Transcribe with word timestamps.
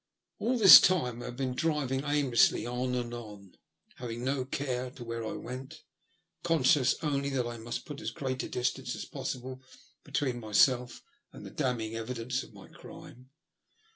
All 0.39 0.57
this 0.57 0.79
time 0.81 1.21
I 1.21 1.25
had 1.25 1.37
been 1.37 1.53
driving 1.53 2.03
aimlessly 2.03 2.65
on 2.65 2.95
and 2.95 3.13
on, 3.13 3.53
having 3.97 4.23
no 4.23 4.45
care 4.45 4.89
where 4.89 5.23
I 5.23 5.33
went, 5.33 5.83
conscious 6.41 6.95
only 7.03 7.29
that 7.29 7.45
I 7.45 7.59
must 7.59 7.85
put 7.85 8.01
as 8.01 8.09
great 8.09 8.41
a 8.41 8.49
distance 8.49 8.95
as 8.95 9.05
possible 9.05 9.61
between 10.03 10.39
myself 10.39 11.03
and 11.31 11.45
the 11.45 11.51
damning 11.51 11.93
evidence 11.95 12.41
of 12.41 12.51
my 12.51 12.67
crime. 12.67 13.29